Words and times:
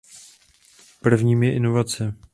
Prvním 1.01 1.43
je 1.43 1.55
inovace. 1.55 2.13